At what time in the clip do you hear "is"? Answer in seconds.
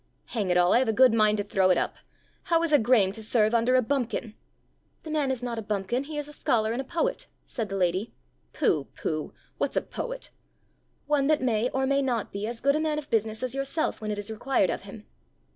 2.63-2.73, 5.29-5.43, 6.17-6.27, 14.17-14.31